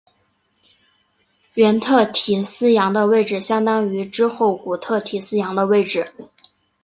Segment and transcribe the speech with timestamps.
[1.53, 6.11] 原特提斯洋的位置相当于之后古特提斯洋的位置。